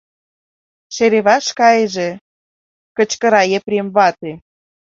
[0.95, 2.09] Шереваш кайыже!—
[2.97, 4.31] кычкыра Епрем вате.